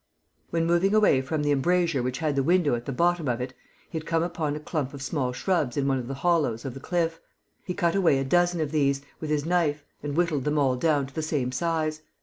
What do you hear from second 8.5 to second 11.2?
of these, with his knife, and whittled them all down to